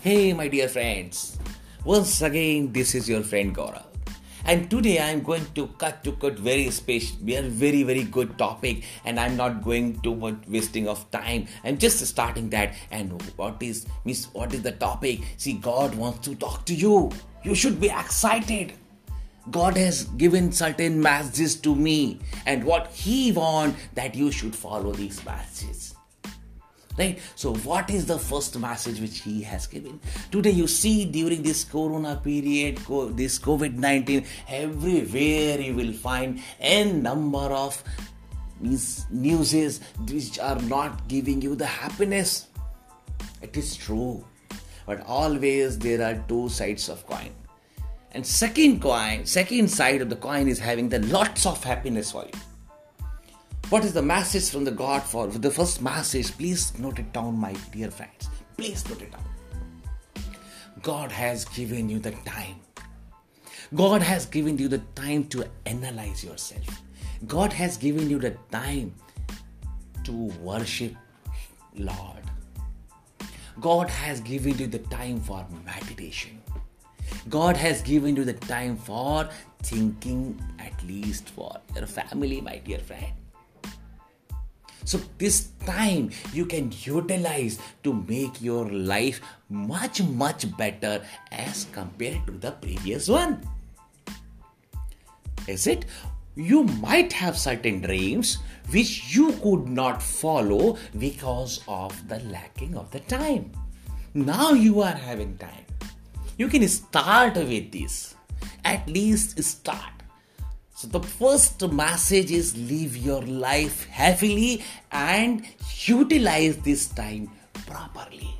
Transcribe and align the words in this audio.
Hey, 0.00 0.32
my 0.32 0.46
dear 0.46 0.68
friends. 0.68 1.38
Once 1.84 2.22
again, 2.22 2.72
this 2.72 2.94
is 2.94 3.08
your 3.08 3.24
friend 3.24 3.52
Gaurav. 3.52 3.82
And 4.44 4.70
today 4.70 5.00
I 5.00 5.08
am 5.08 5.24
going 5.24 5.44
to 5.56 5.66
cut 5.76 6.04
to 6.04 6.12
cut 6.12 6.38
very 6.38 6.70
special, 6.70 7.16
very 7.48 7.82
very 7.82 8.04
good 8.04 8.38
topic, 8.38 8.84
and 9.04 9.18
I'm 9.18 9.36
not 9.36 9.64
going 9.64 10.00
too 10.02 10.14
much 10.14 10.36
wasting 10.46 10.86
of 10.86 11.10
time. 11.10 11.48
I'm 11.64 11.78
just 11.78 11.98
starting 12.06 12.48
that. 12.50 12.74
And 12.92 13.20
what 13.34 13.60
is 13.60 13.86
miss? 14.04 14.26
What 14.26 14.54
is 14.54 14.62
the 14.62 14.70
topic? 14.70 15.18
See, 15.36 15.54
God 15.54 15.96
wants 15.96 16.20
to 16.28 16.36
talk 16.36 16.64
to 16.66 16.74
you. 16.74 17.10
You 17.42 17.56
should 17.56 17.80
be 17.80 17.88
excited. 17.88 18.74
God 19.50 19.76
has 19.76 20.04
given 20.24 20.52
certain 20.52 21.02
messages 21.02 21.56
to 21.62 21.74
me, 21.74 22.20
and 22.46 22.62
what 22.62 22.86
He 22.92 23.32
wants 23.32 23.80
that 23.94 24.14
you 24.14 24.30
should 24.30 24.54
follow 24.54 24.92
these 24.92 25.24
messages 25.24 25.97
right? 26.98 27.18
So 27.34 27.54
what 27.54 27.90
is 27.90 28.06
the 28.06 28.18
first 28.18 28.58
message 28.58 29.00
which 29.00 29.20
he 29.20 29.42
has 29.42 29.66
given? 29.66 30.00
Today 30.30 30.50
you 30.50 30.66
see 30.66 31.04
during 31.04 31.42
this 31.42 31.64
corona 31.64 32.20
period 32.22 32.78
this 33.16 33.38
covid-19 33.38 34.26
everywhere 34.48 35.60
you 35.60 35.74
will 35.74 35.92
find 35.92 36.40
a 36.60 36.84
number 36.92 37.38
of 37.38 37.82
newses 38.60 39.80
which 40.10 40.38
are 40.38 40.60
not 40.62 41.06
giving 41.08 41.40
you 41.40 41.54
the 41.54 41.66
happiness. 41.66 42.48
It 43.42 43.56
is 43.56 43.76
true. 43.76 44.24
But 44.86 45.06
always 45.06 45.78
there 45.78 46.02
are 46.02 46.24
two 46.28 46.48
sides 46.48 46.88
of 46.88 47.06
coin. 47.06 47.30
And 48.12 48.26
second 48.26 48.80
coin 48.80 49.26
second 49.26 49.68
side 49.68 50.00
of 50.00 50.08
the 50.08 50.16
coin 50.16 50.48
is 50.48 50.58
having 50.58 50.88
the 50.88 50.98
lots 51.00 51.44
of 51.44 51.62
happiness 51.62 52.12
for 52.12 52.24
you 52.24 52.47
what 53.70 53.84
is 53.84 53.92
the 53.92 54.02
message 54.02 54.50
from 54.50 54.64
the 54.64 54.70
God 54.70 55.02
for 55.02 55.26
the 55.26 55.50
first 55.50 55.82
message? 55.82 56.36
Please 56.38 56.78
note 56.78 56.98
it 56.98 57.12
down, 57.12 57.38
my 57.38 57.54
dear 57.70 57.90
friends. 57.90 58.30
Please 58.56 58.88
note 58.88 59.02
it 59.02 59.12
down. 59.12 59.24
God 60.80 61.12
has 61.12 61.44
given 61.44 61.88
you 61.88 61.98
the 61.98 62.12
time. 62.24 62.56
God 63.74 64.00
has 64.00 64.24
given 64.24 64.56
you 64.56 64.68
the 64.68 64.78
time 64.94 65.24
to 65.24 65.44
analyze 65.66 66.24
yourself. 66.24 66.82
God 67.26 67.52
has 67.52 67.76
given 67.76 68.08
you 68.08 68.18
the 68.18 68.36
time 68.50 68.94
to 70.04 70.12
worship 70.40 70.94
Lord. 71.76 72.22
God 73.60 73.90
has 73.90 74.20
given 74.20 74.56
you 74.56 74.66
the 74.66 74.78
time 74.78 75.20
for 75.20 75.44
meditation. 75.66 76.40
God 77.28 77.56
has 77.56 77.82
given 77.82 78.16
you 78.16 78.24
the 78.24 78.32
time 78.32 78.76
for 78.76 79.28
thinking 79.62 80.40
at 80.58 80.82
least 80.84 81.28
for 81.30 81.58
your 81.76 81.86
family, 81.86 82.40
my 82.40 82.58
dear 82.58 82.78
friend. 82.78 83.12
So, 84.84 85.00
this 85.18 85.48
time 85.66 86.10
you 86.32 86.46
can 86.46 86.72
utilize 86.82 87.58
to 87.84 87.92
make 87.92 88.40
your 88.40 88.70
life 88.70 89.20
much, 89.48 90.02
much 90.02 90.56
better 90.56 91.02
as 91.32 91.66
compared 91.72 92.26
to 92.26 92.32
the 92.32 92.52
previous 92.52 93.08
one. 93.08 93.42
Is 95.46 95.66
it? 95.66 95.86
You 96.36 96.64
might 96.64 97.12
have 97.12 97.36
certain 97.36 97.80
dreams 97.80 98.38
which 98.70 99.14
you 99.14 99.32
could 99.42 99.66
not 99.66 100.00
follow 100.00 100.78
because 100.98 101.64
of 101.66 101.96
the 102.08 102.20
lacking 102.20 102.76
of 102.76 102.90
the 102.92 103.00
time. 103.00 103.50
Now 104.14 104.52
you 104.52 104.80
are 104.80 104.94
having 104.94 105.36
time. 105.38 105.66
You 106.36 106.48
can 106.48 106.66
start 106.68 107.34
with 107.34 107.72
this. 107.72 108.14
At 108.64 108.88
least 108.88 109.42
start 109.42 109.97
so, 110.78 110.86
the 110.86 111.00
first 111.00 111.60
message 111.72 112.30
is 112.30 112.56
live 112.56 112.96
your 112.96 113.22
life 113.22 113.86
happily 113.86 114.62
and 114.92 115.44
utilize 115.84 116.56
this 116.58 116.86
time 116.86 117.32
properly. 117.66 118.36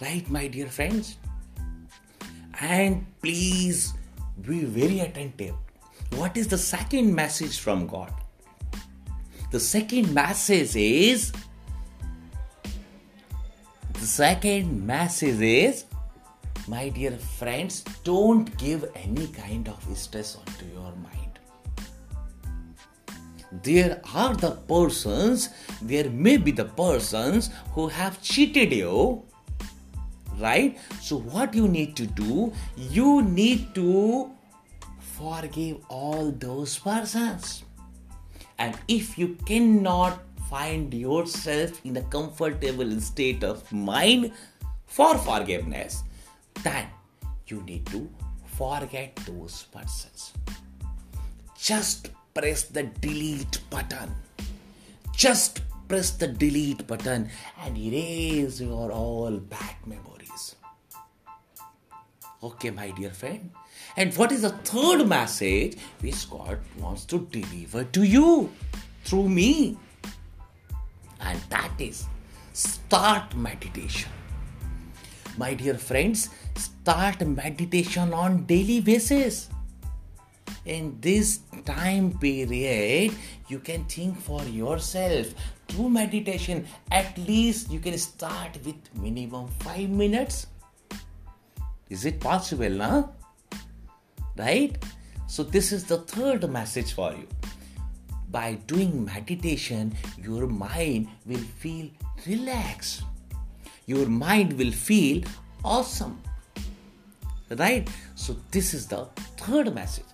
Right, 0.00 0.30
my 0.30 0.46
dear 0.46 0.68
friends? 0.68 1.16
And 2.60 3.04
please 3.20 3.94
be 4.40 4.60
very 4.62 5.00
attentive. 5.00 5.56
What 6.14 6.36
is 6.36 6.46
the 6.46 6.58
second 6.58 7.12
message 7.12 7.58
from 7.58 7.88
God? 7.88 8.14
The 9.50 9.58
second 9.58 10.14
message 10.14 10.76
is 10.76 11.32
the 13.94 14.06
second 14.06 14.86
message 14.86 15.40
is 15.40 15.84
my 16.68 16.88
dear 16.88 17.12
friends, 17.12 17.82
don't 18.04 18.56
give 18.56 18.90
any 18.94 19.26
kind 19.28 19.68
of 19.68 19.98
stress 19.98 20.36
onto 20.36 20.64
your 20.66 20.92
mind. 20.96 21.38
There 23.62 24.00
are 24.14 24.34
the 24.34 24.52
persons, 24.52 25.50
there 25.82 26.08
may 26.08 26.36
be 26.36 26.52
the 26.52 26.64
persons 26.64 27.50
who 27.72 27.88
have 27.88 28.22
cheated 28.22 28.72
you, 28.72 29.24
right? 30.38 30.78
So, 31.00 31.18
what 31.18 31.54
you 31.54 31.68
need 31.68 31.96
to 31.96 32.06
do, 32.06 32.52
you 32.76 33.22
need 33.22 33.74
to 33.74 34.30
forgive 34.98 35.78
all 35.88 36.30
those 36.30 36.78
persons. 36.78 37.64
And 38.58 38.78
if 38.88 39.18
you 39.18 39.36
cannot 39.46 40.22
find 40.48 40.94
yourself 40.94 41.80
in 41.84 41.96
a 41.96 42.02
comfortable 42.02 43.00
state 43.00 43.42
of 43.42 43.70
mind 43.72 44.32
for 44.86 45.18
forgiveness, 45.18 46.04
then 46.62 46.86
you 47.46 47.62
need 47.62 47.86
to 47.86 48.08
forget 48.56 49.16
those 49.26 49.64
persons. 49.72 50.32
Just 51.58 52.10
press 52.34 52.64
the 52.64 52.84
delete 52.84 53.60
button. 53.70 54.14
Just 55.14 55.60
press 55.88 56.10
the 56.12 56.28
delete 56.28 56.86
button 56.86 57.28
and 57.62 57.76
erase 57.76 58.60
your 58.60 58.90
all 58.90 59.38
bad 59.38 59.76
memories. 59.86 60.56
Okay, 62.42 62.70
my 62.70 62.90
dear 62.90 63.10
friend. 63.10 63.50
And 63.96 64.12
what 64.16 64.32
is 64.32 64.42
the 64.42 64.50
third 64.50 65.06
message 65.06 65.76
which 66.00 66.28
God 66.30 66.58
wants 66.78 67.04
to 67.06 67.28
deliver 67.30 67.84
to 67.84 68.02
you 68.02 68.50
through 69.04 69.28
me? 69.28 69.76
And 71.20 71.40
that 71.50 71.72
is 71.78 72.06
start 72.52 73.36
meditation. 73.36 74.10
My 75.38 75.54
dear 75.54 75.74
friends, 75.74 76.30
start 76.82 77.24
meditation 77.24 78.12
on 78.12 78.44
daily 78.44 78.80
basis. 78.80 79.48
In 80.64 80.96
this 81.00 81.38
time 81.64 82.18
period 82.18 83.12
you 83.48 83.60
can 83.60 83.84
think 83.84 84.20
for 84.20 84.42
yourself. 84.42 85.28
Through 85.68 85.90
meditation 85.90 86.66
at 86.90 87.16
least 87.18 87.70
you 87.70 87.78
can 87.78 87.96
start 87.98 88.58
with 88.64 88.74
minimum 88.96 89.46
5 89.60 89.90
minutes. 89.90 90.48
Is 91.88 92.04
it 92.04 92.18
possible 92.18 92.70
now 92.70 93.12
right? 94.36 94.76
So 95.28 95.44
this 95.44 95.70
is 95.70 95.84
the 95.84 95.98
third 95.98 96.50
message 96.50 96.94
for 96.94 97.12
you. 97.12 97.28
By 98.28 98.54
doing 98.66 99.04
meditation 99.04 99.94
your 100.18 100.48
mind 100.48 101.06
will 101.26 101.46
feel 101.62 101.90
relaxed. 102.26 103.04
Your 103.86 104.06
mind 104.06 104.58
will 104.58 104.72
feel 104.72 105.22
awesome 105.64 106.20
right? 107.58 107.88
So 108.14 108.36
this 108.50 108.74
is 108.74 108.86
the 108.86 109.06
third 109.36 109.74
message. 109.74 110.04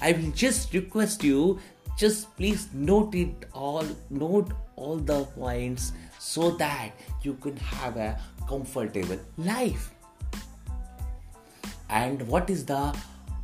I 0.00 0.12
will 0.12 0.30
just 0.32 0.72
request 0.74 1.22
you 1.24 1.60
just 1.96 2.36
please 2.36 2.68
note 2.72 3.14
it 3.14 3.46
all 3.52 3.86
note 4.10 4.50
all 4.74 4.96
the 4.96 5.24
points 5.36 5.92
so 6.18 6.50
that 6.62 6.90
you 7.22 7.34
can 7.34 7.56
have 7.56 7.96
a 7.96 8.18
comfortable 8.48 9.18
life. 9.38 9.90
And 11.88 12.26
what 12.26 12.50
is 12.50 12.64
the 12.64 12.96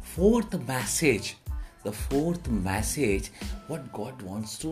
fourth 0.02 0.66
message? 0.66 1.36
The 1.84 1.92
fourth 1.92 2.48
message 2.48 3.30
what 3.68 3.92
god 3.92 4.20
wants 4.22 4.58
to 4.58 4.70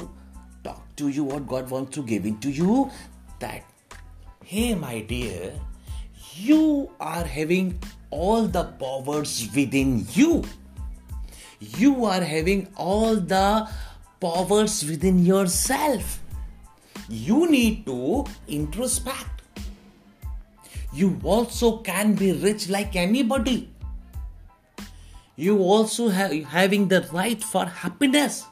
talk 0.65 0.85
to 0.97 1.09
you 1.09 1.25
what 1.25 1.47
god 1.47 1.71
wants 1.71 1.95
to 1.97 2.03
give 2.03 2.27
into 2.27 2.51
you 2.51 2.91
that 3.39 3.63
hey 4.45 4.75
my 4.75 5.01
dear 5.13 5.53
you 6.35 6.91
are 7.01 7.25
having 7.25 7.79
all 8.11 8.47
the 8.47 8.65
powers 8.65 9.49
within 9.55 10.07
you. 10.13 10.45
You 11.61 12.05
are 12.05 12.23
having 12.23 12.69
all 12.77 13.17
the 13.17 13.69
powers 14.21 14.85
within 14.85 15.25
yourself. 15.25 16.21
You 17.09 17.51
need 17.51 17.87
to 17.87 18.27
introspect. 18.47 19.43
You 20.93 21.21
also 21.23 21.79
can 21.79 22.15
be 22.15 22.33
rich 22.33 22.69
like 22.69 22.97
anybody. 22.97 23.71
You 25.37 25.59
also 25.59 26.09
have 26.09 26.33
having 26.51 26.89
the 26.89 27.07
right 27.13 27.43
for 27.43 27.67
happiness. 27.67 28.45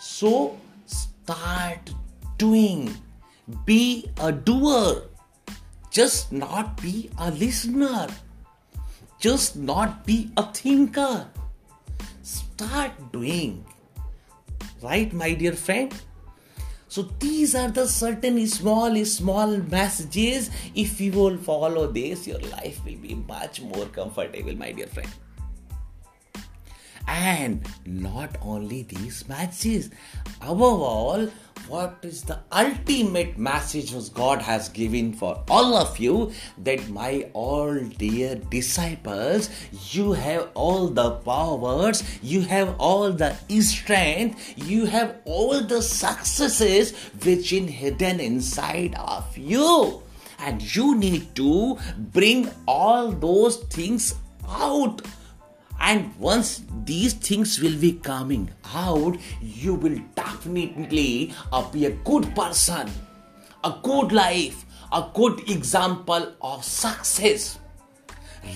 So 0.00 0.58
start 0.86 1.90
doing. 2.36 2.92
Be 3.64 4.10
a 4.20 4.32
doer. 4.32 5.08
Just 5.90 6.32
not 6.32 6.80
be 6.82 7.10
a 7.18 7.30
listener. 7.30 8.08
Just 9.24 9.56
not 9.56 10.04
be 10.04 10.30
a 10.36 10.42
thinker. 10.52 11.26
Start 12.22 12.92
doing. 13.10 13.64
Right, 14.82 15.14
my 15.14 15.32
dear 15.32 15.54
friend? 15.54 15.94
so 16.88 17.04
these 17.18 17.54
are 17.54 17.70
the 17.70 17.86
certain 17.88 18.46
small, 18.46 19.02
small 19.06 19.56
messages. 19.76 20.50
If 20.74 21.00
you 21.00 21.12
will 21.12 21.38
follow 21.38 21.86
this, 21.90 22.26
your 22.28 22.38
life 22.40 22.84
will 22.84 22.98
be 22.98 23.14
much 23.14 23.62
more 23.62 23.86
comfortable, 23.86 24.54
my 24.56 24.72
dear 24.72 24.88
friend. 24.88 25.08
And 27.08 27.66
not 27.86 28.36
only 28.42 28.82
these 28.82 29.26
messages, 29.26 29.88
above 30.42 30.80
all, 30.92 31.28
what 31.68 31.98
is 32.02 32.22
the 32.22 32.38
ultimate 32.52 33.38
message 33.38 33.92
was 33.92 34.08
God 34.08 34.42
has 34.42 34.68
given 34.68 35.12
for 35.12 35.42
all 35.48 35.74
of 35.76 35.98
you 35.98 36.32
that 36.58 36.88
my 36.88 37.28
all 37.32 37.74
dear 37.78 38.34
disciples, 38.36 39.48
you 39.90 40.12
have 40.12 40.50
all 40.54 40.88
the 40.88 41.12
powers, 41.12 42.02
you 42.22 42.42
have 42.42 42.74
all 42.78 43.12
the 43.12 43.34
strength, 43.60 44.54
you 44.56 44.86
have 44.86 45.16
all 45.24 45.62
the 45.62 45.80
successes 45.80 46.92
which 47.24 47.52
in 47.52 47.68
hidden 47.68 48.20
inside 48.20 48.94
of 48.96 49.36
you. 49.36 50.02
And 50.38 50.60
you 50.74 50.94
need 50.94 51.34
to 51.36 51.78
bring 51.96 52.50
all 52.66 53.10
those 53.10 53.56
things 53.64 54.14
out 54.46 55.00
and 55.80 56.14
once 56.18 56.62
these 56.84 57.14
things 57.14 57.60
will 57.60 57.78
be 57.78 57.92
coming 57.92 58.50
out 58.74 59.16
you 59.40 59.74
will 59.74 59.98
definitely 60.14 61.32
be 61.72 61.86
a 61.86 61.90
good 62.04 62.34
person 62.34 62.90
a 63.64 63.74
good 63.82 64.12
life 64.12 64.64
a 64.92 65.04
good 65.14 65.48
example 65.50 66.32
of 66.40 66.64
success 66.64 67.58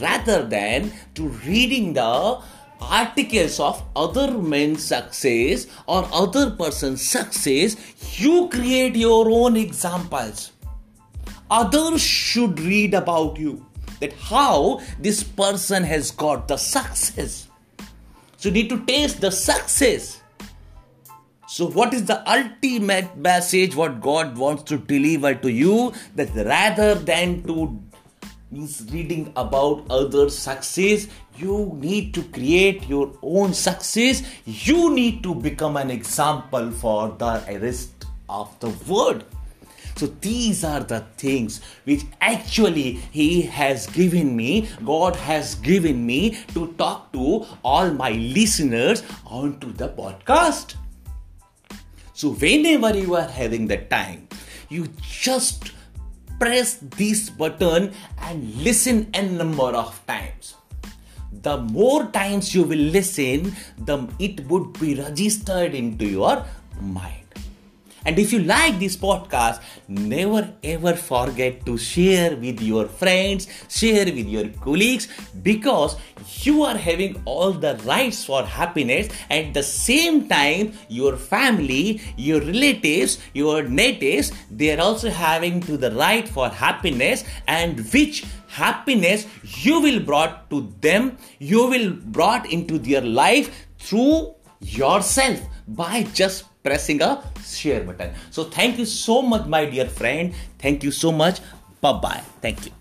rather 0.00 0.44
than 0.44 0.92
to 1.14 1.28
reading 1.46 1.92
the 1.92 2.40
articles 2.80 3.58
of 3.58 3.82
other 3.96 4.30
men's 4.38 4.84
success 4.84 5.66
or 5.86 6.08
other 6.12 6.50
person's 6.50 7.02
success 7.02 7.76
you 8.20 8.48
create 8.48 8.96
your 8.96 9.30
own 9.30 9.56
examples. 9.56 10.52
Others 11.50 12.00
should 12.00 12.60
read 12.60 12.94
about 12.94 13.38
you 13.38 13.66
that 14.00 14.12
how 14.14 14.80
this 14.98 15.22
person 15.22 15.82
has 15.84 16.10
got 16.10 16.48
the 16.48 16.56
success. 16.56 17.48
So 18.36 18.48
you 18.48 18.54
need 18.54 18.68
to 18.70 18.84
taste 18.84 19.20
the 19.20 19.30
success. 19.30 20.22
So, 21.48 21.66
what 21.66 21.94
is 21.94 22.04
the 22.04 22.20
ultimate 22.30 23.16
message 23.16 23.74
what 23.74 24.02
God 24.02 24.36
wants 24.36 24.64
to 24.64 24.76
deliver 24.76 25.34
to 25.34 25.50
you? 25.50 25.94
That 26.14 26.34
rather 26.34 26.94
than 26.94 27.42
to 27.44 27.82
means 28.50 28.86
reading 28.92 29.32
about 29.36 29.86
others' 29.90 30.36
success, 30.36 31.08
you 31.36 31.72
need 31.80 32.14
to 32.14 32.22
create 32.24 32.86
your 32.88 33.12
own 33.22 33.54
success. 33.54 34.22
You 34.44 34.94
need 34.94 35.22
to 35.22 35.34
become 35.34 35.76
an 35.76 35.90
example 35.90 36.70
for 36.70 37.08
the 37.18 37.42
rest 37.60 38.06
of 38.28 38.58
the 38.60 38.68
world. 38.86 39.24
So 39.98 40.06
these 40.06 40.62
are 40.62 40.80
the 40.80 41.00
things 41.16 41.60
which 41.82 42.04
actually 42.20 42.92
He 43.10 43.42
has 43.42 43.88
given 43.88 44.36
me, 44.36 44.68
God 44.84 45.16
has 45.16 45.56
given 45.56 46.06
me 46.06 46.38
to 46.54 46.72
talk 46.78 47.12
to 47.14 47.44
all 47.64 47.90
my 47.90 48.12
listeners 48.12 49.02
onto 49.26 49.72
the 49.72 49.88
podcast. 49.88 50.76
So 52.14 52.30
whenever 52.30 52.96
you 52.96 53.16
are 53.16 53.28
having 53.28 53.66
the 53.66 53.78
time, 53.78 54.28
you 54.68 54.88
just 55.02 55.72
press 56.38 56.74
this 56.74 57.28
button 57.28 57.92
and 58.18 58.54
listen 58.62 59.10
a 59.14 59.22
number 59.22 59.74
of 59.84 60.00
times 60.06 60.54
the 61.42 61.58
more 61.58 62.06
times 62.06 62.54
you 62.54 62.62
will 62.62 62.86
listen 62.96 63.52
the 63.78 63.98
it 64.18 64.46
would 64.46 64.72
be 64.80 64.94
registered 64.94 65.74
into 65.74 66.06
your 66.06 66.44
mind 66.80 67.27
and 68.08 68.18
if 68.18 68.32
you 68.32 68.38
like 68.38 68.78
this 68.78 68.96
podcast, 68.96 69.60
never 69.86 70.50
ever 70.64 70.94
forget 70.94 71.66
to 71.66 71.76
share 71.76 72.36
with 72.36 72.62
your 72.62 72.86
friends, 72.86 73.46
share 73.68 74.06
with 74.06 74.26
your 74.34 74.48
colleagues 74.62 75.08
because 75.42 75.96
you 76.44 76.62
are 76.62 76.78
having 76.78 77.20
all 77.26 77.52
the 77.52 77.74
rights 77.84 78.24
for 78.24 78.42
happiness. 78.44 79.10
At 79.28 79.52
the 79.52 79.62
same 79.62 80.26
time, 80.26 80.72
your 80.88 81.18
family, 81.18 82.00
your 82.16 82.40
relatives, 82.40 83.18
your 83.34 83.64
natives, 83.64 84.32
they 84.50 84.74
are 84.74 84.80
also 84.80 85.10
having 85.10 85.60
to 85.64 85.76
the 85.76 85.90
right 85.90 86.26
for 86.26 86.48
happiness 86.48 87.24
and 87.46 87.78
which 87.92 88.24
happiness 88.46 89.26
you 89.42 89.82
will 89.82 90.00
brought 90.00 90.48
to 90.48 90.72
them, 90.80 91.18
you 91.38 91.66
will 91.66 91.90
brought 91.90 92.50
into 92.50 92.78
their 92.78 93.02
life 93.02 93.66
through 93.78 94.34
yourself 94.60 95.40
by 95.66 96.02
just 96.14 96.44
pressing 96.62 97.02
a 97.02 97.22
share 97.44 97.82
button. 97.84 98.12
So 98.30 98.44
thank 98.44 98.78
you 98.78 98.84
so 98.84 99.22
much, 99.22 99.46
my 99.46 99.64
dear 99.64 99.86
friend. 99.86 100.34
Thank 100.58 100.82
you 100.84 100.90
so 100.90 101.12
much. 101.12 101.40
Bye 101.80 101.92
bye. 101.92 102.22
Thank 102.40 102.66
you. 102.66 102.77